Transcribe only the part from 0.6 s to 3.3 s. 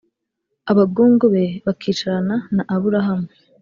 Abagungu be bakicarana na Aburahamu